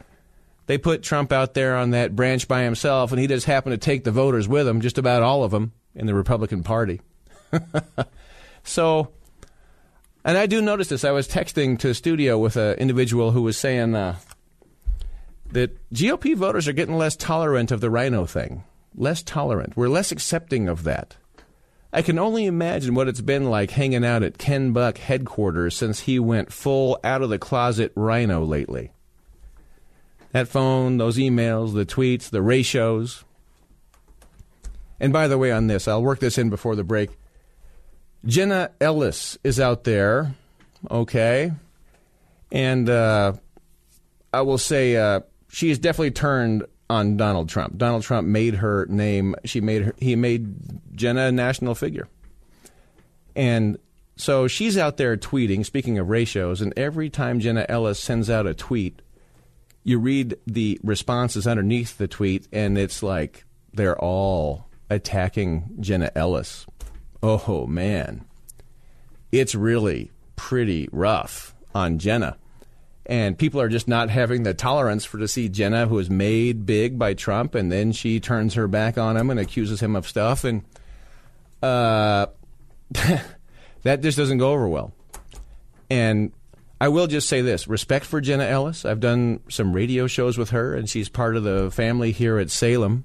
[0.66, 3.78] they put Trump out there on that branch by himself, and he just happened to
[3.78, 7.00] take the voters with him, just about all of them in the Republican Party.
[8.64, 9.12] so
[10.24, 11.04] And I do notice this.
[11.04, 14.16] I was texting to the studio with an individual who was saying uh,
[15.52, 18.64] that GOP voters are getting less tolerant of the rhino thing.
[18.94, 19.76] Less tolerant.
[19.76, 21.16] We're less accepting of that.
[21.92, 26.00] I can only imagine what it's been like hanging out at Ken Buck headquarters since
[26.00, 28.92] he went full out of the closet rhino lately.
[30.32, 33.24] That phone, those emails, the tweets, the ratios.
[34.98, 37.10] And by the way, on this, I'll work this in before the break.
[38.24, 40.34] Jenna Ellis is out there,
[40.90, 41.52] okay?
[42.50, 43.34] And uh,
[44.32, 45.20] I will say uh,
[45.52, 47.76] she has definitely turned on Donald Trump.
[47.76, 49.36] Donald Trump made her name.
[49.44, 49.94] She made her.
[49.98, 50.54] He made
[50.96, 52.08] Jenna a national figure,
[53.36, 53.78] and
[54.16, 55.64] so she's out there tweeting.
[55.64, 59.02] Speaking of ratios, and every time Jenna Ellis sends out a tweet,
[59.84, 66.66] you read the responses underneath the tweet, and it's like they're all attacking Jenna Ellis.
[67.22, 68.24] Oh man,
[69.30, 72.38] it's really pretty rough on Jenna
[73.06, 76.66] and people are just not having the tolerance for to see Jenna, who was made
[76.66, 80.06] big by Trump, and then she turns her back on him and accuses him of
[80.06, 80.62] stuff, and
[81.62, 82.26] uh,
[83.82, 84.92] that just doesn't go over well.
[85.90, 86.32] And
[86.80, 88.84] I will just say this: respect for Jenna Ellis.
[88.84, 92.50] I've done some radio shows with her, and she's part of the family here at
[92.50, 93.04] Salem.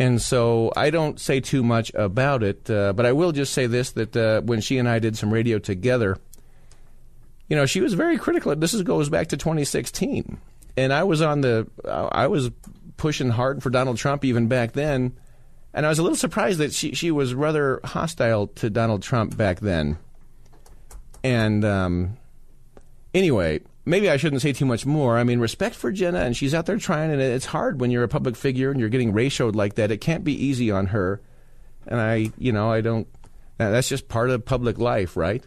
[0.00, 3.66] And so I don't say too much about it, uh, but I will just say
[3.66, 6.18] this: that uh, when she and I did some radio together
[7.48, 8.54] you know, she was very critical.
[8.56, 10.38] This goes back to 2016,
[10.76, 12.50] and I was on the, I was
[12.96, 15.16] pushing hard for Donald Trump even back then,
[15.72, 19.36] and I was a little surprised that she she was rather hostile to Donald Trump
[19.36, 19.98] back then.
[21.24, 22.16] And um,
[23.14, 25.18] anyway, maybe I shouldn't say too much more.
[25.18, 28.04] I mean, respect for Jenna, and she's out there trying, and it's hard when you're
[28.04, 29.90] a public figure and you're getting ratioed like that.
[29.90, 31.20] It can't be easy on her,
[31.86, 33.08] and I, you know, I don't.
[33.56, 35.44] That's just part of public life, right?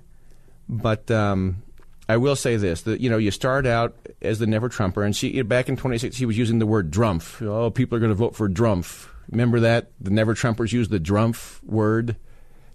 [0.68, 1.64] But um,
[2.12, 5.16] I will say this: that you know, you start out as the Never Trumper, and
[5.16, 8.16] she back in 26, he was using the word "drumpf." Oh, people are going to
[8.16, 12.18] vote for "drumpf." Remember that the Never Trumpers used the "drumpf" word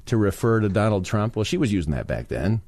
[0.07, 1.37] to refer to Donald Trump.
[1.37, 2.63] Well, she was using that back then.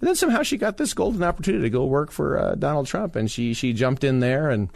[0.00, 3.14] And then somehow she got this golden opportunity to go work for uh, Donald Trump,
[3.14, 4.70] and she she jumped in there, and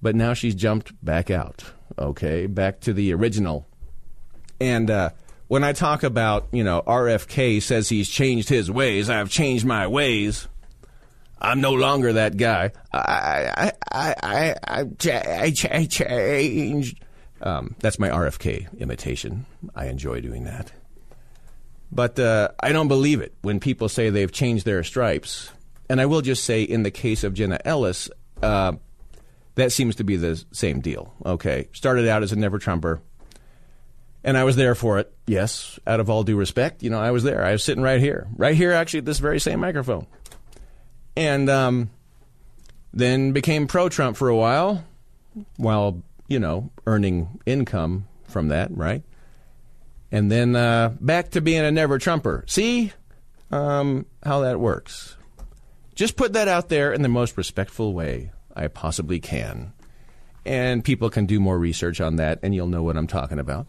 [0.00, 1.64] but now she's jumped back out.
[1.98, 3.66] Okay, back to the original,
[4.58, 4.90] and.
[4.90, 5.10] Uh,
[5.48, 9.86] when I talk about, you know, RFK says he's changed his ways, I've changed my
[9.86, 10.46] ways.
[11.40, 12.72] I'm no longer that guy.
[12.92, 13.00] I,
[13.56, 17.00] I, I, I, I, I changed.
[17.40, 19.46] Um, that's my RFK imitation.
[19.74, 20.72] I enjoy doing that.
[21.92, 25.50] But uh, I don't believe it when people say they've changed their stripes.
[25.88, 28.10] And I will just say, in the case of Jenna Ellis,
[28.42, 28.72] uh,
[29.54, 31.14] that seems to be the same deal.
[31.24, 33.00] Okay, started out as a never Trumper,
[34.24, 35.12] and I was there for it.
[35.26, 37.44] Yes, out of all due respect, you know, I was there.
[37.44, 40.06] I was sitting right here, right here, actually, at this very same microphone,
[41.16, 41.90] and um,
[42.92, 44.84] then became pro-Trump for a while,
[45.56, 49.02] while you know earning income from that, right?
[50.10, 52.44] And then uh, back to being a never Trumper.
[52.46, 52.92] See
[53.50, 55.16] um, how that works.
[55.94, 59.72] Just put that out there in the most respectful way I possibly can.
[60.44, 63.66] And people can do more research on that, and you'll know what I'm talking about.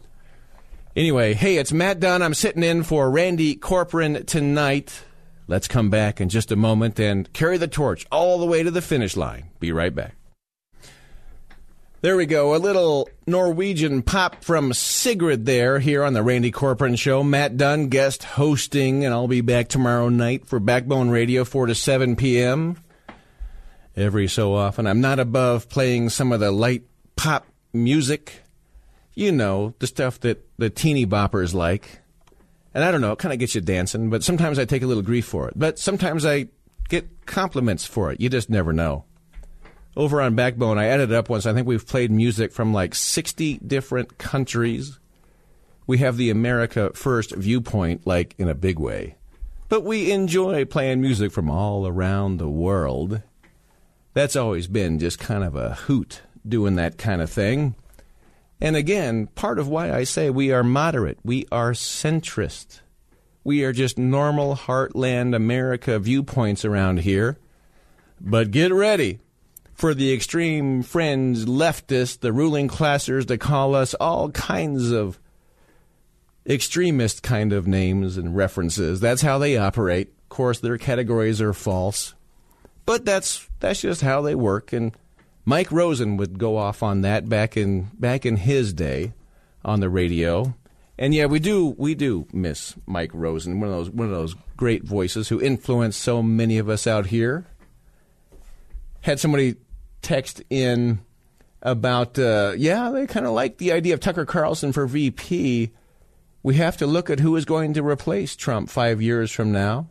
[0.96, 2.20] Anyway, hey, it's Matt Dunn.
[2.20, 5.04] I'm sitting in for Randy Corporon tonight.
[5.46, 8.72] Let's come back in just a moment and carry the torch all the way to
[8.72, 9.50] the finish line.
[9.60, 10.16] Be right back.
[12.00, 12.56] There we go.
[12.56, 17.22] A little Norwegian pop from Sigrid there here on the Randy Corporon Show.
[17.22, 21.74] Matt Dunn, guest hosting, and I'll be back tomorrow night for Backbone Radio, 4 to
[21.74, 22.78] 7 p.m.
[23.94, 24.88] Every so often.
[24.88, 26.82] I'm not above playing some of the light
[27.14, 28.42] pop music
[29.20, 32.00] you know, the stuff that the teeny boppers like.
[32.72, 34.86] And I don't know, it kind of gets you dancing, but sometimes I take a
[34.86, 35.54] little grief for it.
[35.56, 36.48] But sometimes I
[36.88, 38.20] get compliments for it.
[38.20, 39.04] You just never know.
[39.94, 41.44] Over on Backbone, I added up once.
[41.44, 44.98] I think we've played music from like 60 different countries.
[45.86, 49.16] We have the America First viewpoint, like in a big way.
[49.68, 53.20] But we enjoy playing music from all around the world.
[54.14, 57.74] That's always been just kind of a hoot doing that kind of thing.
[58.60, 62.80] And again, part of why I say we are moderate, we are centrist.
[63.42, 67.38] We are just normal heartland America viewpoints around here.
[68.20, 69.18] But get ready
[69.72, 75.18] for the extreme fringe leftists, the ruling classers to call us all kinds of
[76.46, 79.00] extremist kind of names and references.
[79.00, 80.08] That's how they operate.
[80.24, 82.14] Of course, their categories are false.
[82.84, 84.92] But that's that's just how they work and
[85.44, 89.12] Mike Rosen would go off on that back in back in his day
[89.64, 90.54] on the radio,
[90.98, 94.34] And yeah, we do we do miss Mike Rosen, one of those one of those
[94.56, 97.46] great voices who influenced so many of us out here.
[99.00, 99.56] Had somebody
[100.02, 101.00] text in
[101.62, 105.70] about uh, yeah, they kind of like the idea of Tucker Carlson for VP.
[106.42, 109.88] We have to look at who is going to replace Trump five years from now.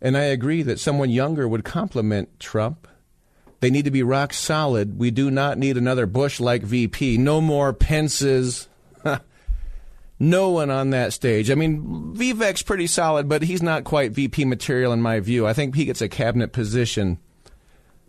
[0.00, 2.86] And I agree that someone younger would complement Trump.
[3.60, 4.98] They need to be rock solid.
[4.98, 7.18] We do not need another Bush like VP.
[7.18, 8.68] No more Pence's.
[10.18, 11.50] no one on that stage.
[11.50, 15.46] I mean, Vivek's pretty solid, but he's not quite VP material in my view.
[15.46, 17.18] I think he gets a cabinet position.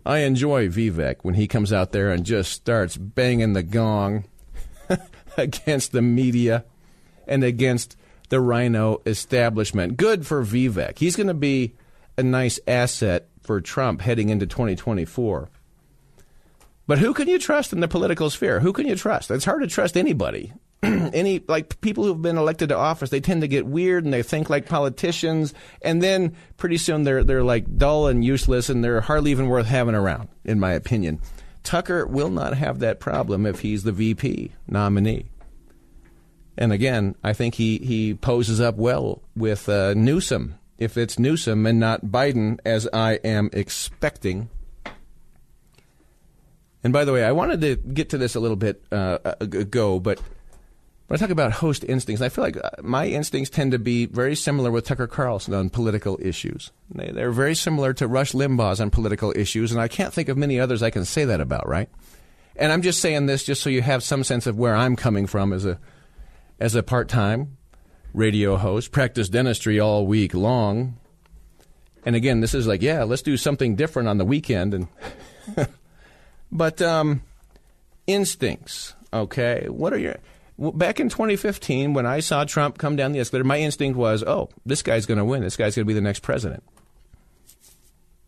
[0.06, 4.24] I enjoy Vivek when he comes out there and just starts banging the gong
[5.36, 6.64] against the media
[7.26, 7.96] and against
[8.28, 9.96] the Rhino establishment.
[9.96, 10.98] Good for Vivek.
[10.98, 11.74] He's going to be
[12.16, 15.50] a nice asset for Trump heading into 2024.
[16.86, 18.60] But who can you trust in the political sphere?
[18.60, 19.28] Who can you trust?
[19.28, 20.52] It's hard to trust anybody.
[20.84, 24.22] Any like people who've been elected to office, they tend to get weird and they
[24.22, 29.00] think like politicians, and then pretty soon they're they're like dull and useless, and they're
[29.00, 31.18] hardly even worth having around, in my opinion.
[31.64, 35.28] Tucker will not have that problem if he's the VP nominee.
[36.56, 40.59] And again, I think he, he poses up well with uh, Newsom.
[40.80, 44.48] If it's Newsom and not Biden, as I am expecting.
[46.82, 50.00] And by the way, I wanted to get to this a little bit uh, ago,
[50.00, 50.20] but
[51.06, 54.06] when I talk about host instincts, I feel like uh, my instincts tend to be
[54.06, 56.70] very similar with Tucker Carlson on political issues.
[56.88, 60.38] They, they're very similar to Rush Limbaugh's on political issues, and I can't think of
[60.38, 61.88] many others I can say that about, right?
[62.54, 65.26] And I'm just saying this just so you have some sense of where I'm coming
[65.26, 65.78] from as a
[66.60, 67.56] as a part-time
[68.12, 70.96] radio host, practice dentistry all week long.
[72.04, 74.88] And again, this is like, yeah, let's do something different on the weekend and
[76.52, 77.22] but um,
[78.06, 79.66] instincts, okay?
[79.68, 80.16] What are your
[80.58, 84.50] back in 2015 when I saw Trump come down the escalator, my instinct was, "Oh,
[84.64, 85.42] this guy's going to win.
[85.42, 86.62] This guy's going to be the next president."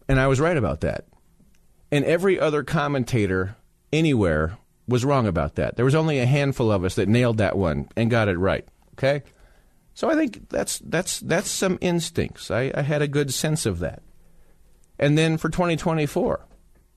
[0.08, 1.04] And I was right about that.
[1.90, 3.56] And every other commentator
[3.92, 4.58] anywhere
[4.88, 5.76] was wrong about that.
[5.76, 8.66] There was only a handful of us that nailed that one and got it right.
[8.94, 9.22] Okay?
[9.94, 12.50] So I think that's that's that's some instincts.
[12.50, 14.02] I, I had a good sense of that.
[14.98, 16.46] And then for 2024,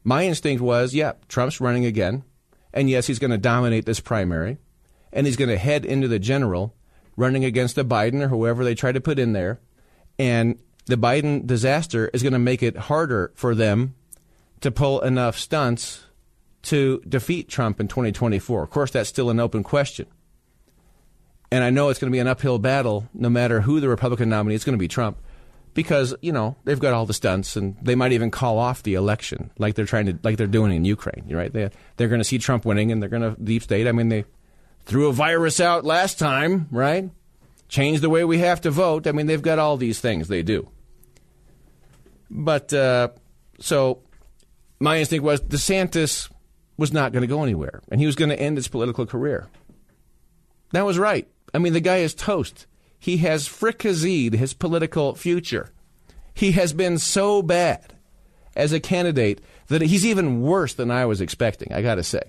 [0.03, 2.23] my instinct was, yeah, Trump's running again,
[2.73, 4.59] and yes, he's going to dominate this primary,
[5.11, 6.75] and he's going to head into the general,
[7.17, 9.59] running against a Biden or whoever they try to put in there,
[10.19, 13.95] and the Biden disaster is going to make it harder for them
[14.61, 16.03] to pull enough stunts
[16.63, 18.63] to defeat Trump in 2024.
[18.63, 20.07] Of course, that's still an open question.
[21.51, 24.29] And I know it's going to be an uphill battle no matter who the Republican
[24.29, 25.17] nominee is going to be Trump
[25.73, 28.95] because, you know, they've got all the stunts and they might even call off the
[28.95, 31.53] election like they're trying to like they're doing in Ukraine, right?
[31.53, 33.87] They they're going to see Trump winning and they're going to deep state.
[33.87, 34.25] I mean, they
[34.85, 37.09] threw a virus out last time, right?
[37.67, 39.05] Change the way we have to vote.
[39.05, 40.69] I mean, they've got all these things they do.
[42.29, 43.09] But uh,
[43.59, 44.01] so
[44.79, 46.29] my instinct was DeSantis
[46.77, 49.47] was not going to go anywhere, and he was going to end his political career.
[50.71, 51.27] That was right.
[51.55, 52.67] I mean, the guy is toast.
[52.99, 55.71] He has fricasseed his political future.
[56.33, 57.93] He has been so bad
[58.57, 62.23] as a candidate that he's even worse than I was expecting, I got to say.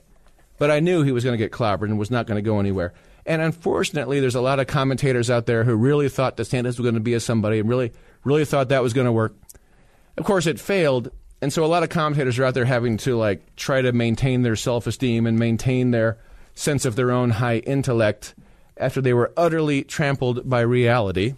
[0.59, 2.61] But I knew he was going to get clobbered and was not going to go
[2.61, 2.95] anywhere.
[3.27, 6.95] And unfortunately, there's a lot of commentators out there who really thought DeSantis was going
[6.95, 9.35] to be a somebody and really, really thought that was going to work.
[10.17, 11.11] Of course, it failed,
[11.43, 14.43] and so a lot of commentators are out there having to like try to maintain
[14.43, 16.17] their self-esteem and maintain their
[16.55, 18.37] sense of their own high intellect
[18.77, 21.35] after they were utterly trampled by reality.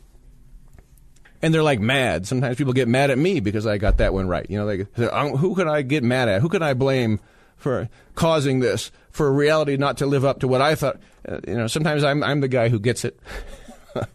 [1.41, 2.27] And they're like mad.
[2.27, 4.47] Sometimes people get mad at me because I got that one right.
[4.51, 6.43] You know, like who can I get mad at?
[6.43, 7.21] Who can I blame
[7.57, 8.91] for causing this?
[9.11, 10.99] For reality not to live up to what I thought.
[11.29, 13.19] Uh, you know, sometimes I'm I'm the guy who gets it.
[13.95, 14.09] but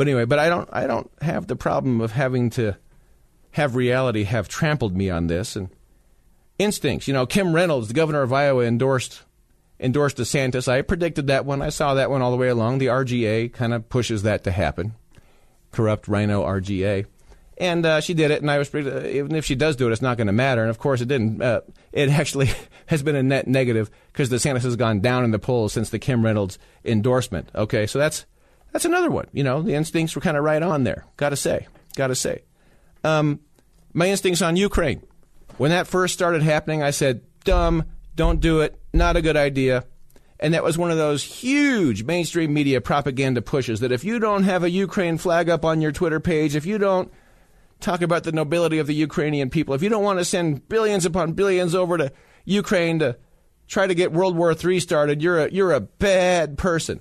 [0.00, 2.76] anyway, but I don't I don't have the problem of having to
[3.52, 5.70] have reality have trampled me on this and
[6.58, 7.08] instincts.
[7.08, 9.22] You know, Kim Reynolds, the governor of Iowa, endorsed
[9.78, 10.68] endorsed DeSantis.
[10.68, 11.62] I predicted that one.
[11.62, 12.78] I saw that one all the way along.
[12.78, 14.94] The RGA kind of pushes that to happen.
[15.72, 17.06] Corrupt Rhino RGA.
[17.58, 19.88] And uh, she did it, and I was pretty, uh, even if she does do
[19.88, 20.60] it, it's not going to matter.
[20.60, 21.40] And of course, it didn't.
[21.40, 22.50] Uh, it actually
[22.86, 25.88] has been a net negative because the DeSantis has gone down in the polls since
[25.88, 27.48] the Kim Reynolds endorsement.
[27.54, 28.26] Okay, so that's
[28.72, 29.26] that's another one.
[29.32, 31.06] You know, the instincts were kind of right on there.
[31.16, 31.66] Got to say,
[31.96, 32.42] got to say.
[33.04, 33.40] Um,
[33.94, 35.02] my instincts on Ukraine.
[35.56, 37.84] When that first started happening, I said, dumb,
[38.16, 39.84] don't do it, not a good idea.
[40.38, 44.42] And that was one of those huge mainstream media propaganda pushes that if you don't
[44.42, 47.10] have a Ukraine flag up on your Twitter page, if you don't
[47.80, 51.06] talk about the nobility of the Ukrainian people, if you don't want to send billions
[51.06, 52.12] upon billions over to
[52.44, 53.16] Ukraine to
[53.66, 57.00] try to get World War III started, you're a, you're a bad person.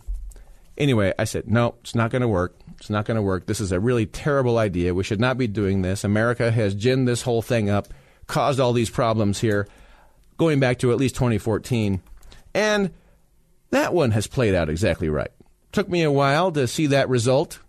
[0.78, 2.55] Anyway, I said, no, it's not going to work.
[2.78, 3.45] It's not going to work.
[3.45, 4.93] This is a really terrible idea.
[4.93, 6.03] We should not be doing this.
[6.03, 7.88] America has ginned this whole thing up,
[8.28, 9.68] caused all these problems here,
[10.38, 12.01] going back to at least 2014.
[12.53, 12.91] And
[13.71, 15.31] that one has played out exactly right.
[15.71, 17.59] Took me a while to see that result,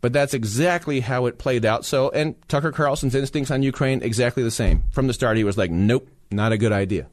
[0.00, 1.84] but that's exactly how it played out.
[1.84, 4.84] So, and Tucker Carlson's instincts on Ukraine, exactly the same.
[4.92, 7.08] From the start, he was like, nope, not a good idea.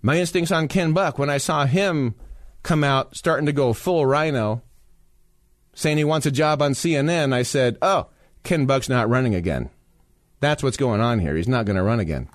[0.00, 2.14] My instincts on Ken Buck, when I saw him
[2.62, 4.62] come out starting to go full rhino,
[5.74, 8.08] saying he wants a job on CNN, I said, oh,
[8.42, 9.70] Ken Buck's not running again.
[10.40, 11.36] That's what's going on here.
[11.36, 12.28] He's not going to run again.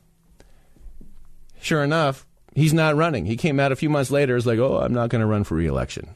[1.68, 3.26] Sure enough, he's not running.
[3.26, 5.44] He came out a few months later, is like, oh, I'm not going to run
[5.44, 6.16] for reelection.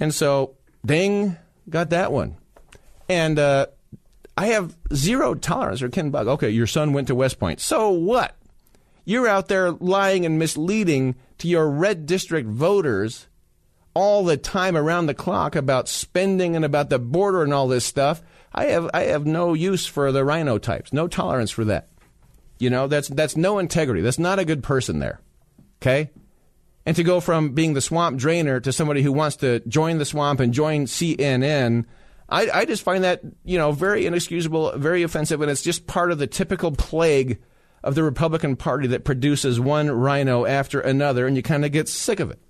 [0.00, 0.54] And so,
[0.86, 1.36] ding,
[1.68, 2.38] got that one.
[3.10, 3.66] And uh,
[4.34, 6.28] I have zero tolerance for Ken Buck.
[6.28, 7.60] Okay, your son went to West Point.
[7.60, 8.34] So what?
[9.04, 13.26] You're out there lying and misleading to your red district voters
[13.92, 17.84] all the time around the clock about spending and about the border and all this
[17.84, 18.22] stuff.
[18.54, 20.90] I have I have no use for the rhino types.
[20.90, 21.90] No tolerance for that.
[22.58, 24.02] You know, that's that's no integrity.
[24.02, 25.20] That's not a good person there.
[25.80, 26.10] Okay?
[26.84, 30.04] And to go from being the swamp drainer to somebody who wants to join the
[30.04, 31.84] swamp and join CNN,
[32.28, 36.10] I, I just find that, you know, very inexcusable, very offensive, and it's just part
[36.10, 37.40] of the typical plague
[37.84, 41.88] of the Republican Party that produces one rhino after another, and you kind of get
[41.88, 42.40] sick of it.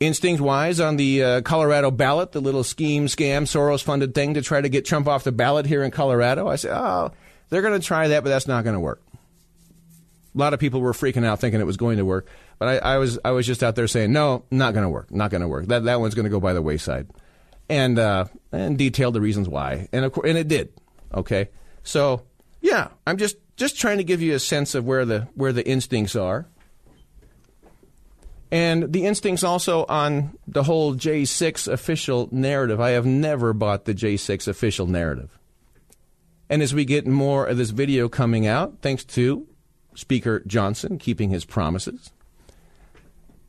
[0.00, 4.42] Instinct wise, on the uh, Colorado ballot, the little scheme, scam, Soros funded thing to
[4.42, 7.12] try to get Trump off the ballot here in Colorado, I say, oh,
[7.52, 9.02] they're going to try that, but that's not going to work.
[10.34, 12.26] A lot of people were freaking out thinking it was going to work,
[12.58, 15.10] but I, I was I was just out there saying, no, not going to work,
[15.10, 15.66] not going to work.
[15.66, 17.08] That that one's going to go by the wayside,
[17.68, 20.72] and uh, and detailed the reasons why, and of course, and it did.
[21.12, 21.50] Okay,
[21.82, 22.22] so
[22.62, 25.66] yeah, I'm just just trying to give you a sense of where the where the
[25.68, 26.46] instincts are.
[28.50, 32.80] And the instincts also on the whole J6 official narrative.
[32.80, 35.38] I have never bought the J6 official narrative.
[36.52, 39.46] And as we get more of this video coming out, thanks to
[39.94, 42.12] Speaker Johnson keeping his promises,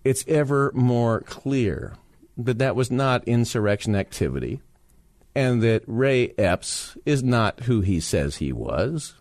[0.06, 1.98] it's ever more clear
[2.38, 4.62] that that was not insurrection activity
[5.36, 9.16] and that Ray Epps is not who he says he was,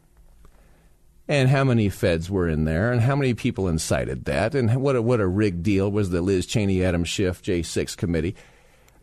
[1.27, 4.95] and how many feds were in there, and how many people incited that, and what
[4.95, 8.37] a, what a rigged deal was the Liz Cheney, Adam Schiff, J6 committee.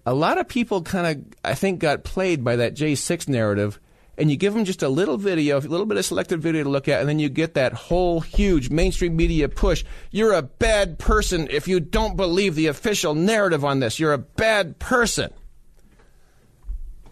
[0.05, 3.77] A lot of people kind of, I think, got played by that J6 narrative,
[4.19, 6.69] and you give them just a little video, a little bit of selected video to
[6.69, 9.85] look at, and then you get that whole huge mainstream media push.
[10.11, 13.97] You're a bad person if you don't believe the official narrative on this.
[13.97, 15.31] You're a bad person.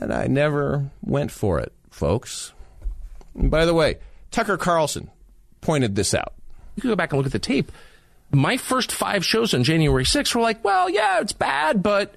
[0.02, 2.52] And I never went for it, folks.
[3.34, 4.00] And by the way,
[4.30, 5.10] Tucker Carlson
[5.62, 6.34] pointed this out.
[6.76, 7.72] You can go back and look at the tape.
[8.32, 12.16] My first five shows on January 6th were like, well, yeah, it's bad, but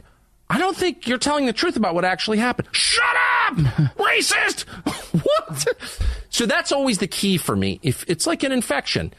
[0.50, 2.68] I don't think you're telling the truth about what actually happened.
[2.72, 3.29] Shut up!
[3.56, 4.62] Racist!
[5.22, 5.66] what?
[6.30, 7.80] So that's always the key for me.
[7.82, 9.12] If it's like an infection,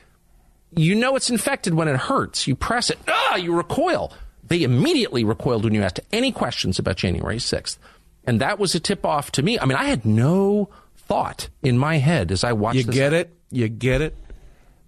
[0.76, 2.48] you know it's infected when it hurts.
[2.48, 4.14] You press it, ah, you recoil.
[4.44, 7.78] They immediately recoiled when you asked any questions about January 6th.
[8.26, 9.60] And that was a tip off to me.
[9.60, 13.34] I mean, I had no thought in my head as I watched You get it?
[13.50, 14.16] You get it?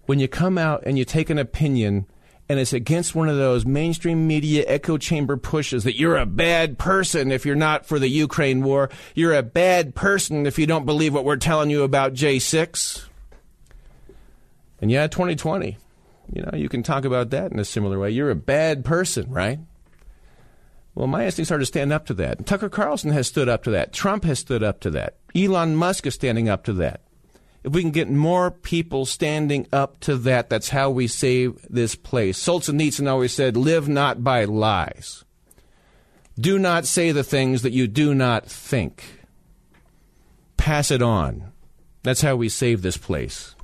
[0.05, 2.05] When you come out and you take an opinion
[2.53, 6.77] and it's against one of those mainstream media echo chamber pushes that you're a bad
[6.77, 10.85] person if you're not for the Ukraine war, you're a bad person if you don't
[10.85, 13.05] believe what we're telling you about J6.
[14.79, 15.79] And yeah, 2020,
[16.31, 18.11] you know, you can talk about that in a similar way.
[18.11, 19.57] You're a bad person, right?
[20.93, 22.45] Well, my instincts are to stand up to that.
[22.45, 23.93] Tucker Carlson has stood up to that.
[23.93, 25.17] Trump has stood up to that.
[25.35, 27.01] Elon Musk is standing up to that.
[27.63, 31.95] If we can get more people standing up to that, that's how we save this
[31.95, 32.37] place.
[32.37, 35.23] Solzhenitsyn always said, live not by lies.
[36.37, 39.21] Do not say the things that you do not think.
[40.57, 41.51] Pass it on.
[42.01, 43.55] That's how we save this place.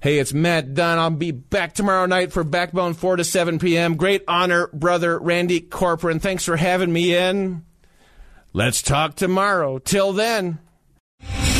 [0.00, 0.98] Hey, it's Matt Dunn.
[0.98, 3.96] I'll be back tomorrow night for Backbone 4 to 7 p.m.
[3.96, 6.22] Great honor, brother Randy Corporon.
[6.22, 7.64] Thanks for having me in.
[8.52, 9.78] Let's talk tomorrow.
[9.78, 10.58] Till then.